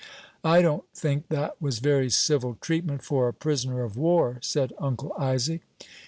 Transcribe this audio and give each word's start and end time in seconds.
'""I 0.43 0.63
don't 0.63 0.85
think 0.95 1.27
that 1.27 1.61
was 1.61 1.77
very 1.77 2.09
civil 2.09 2.55
treatment 2.59 3.03
for 3.03 3.27
a 3.27 3.33
prisoner 3.35 3.83
of 3.83 3.95
war," 3.97 4.39
said 4.41 4.73
Uncle 4.79 5.13
Isaac. 5.15 5.61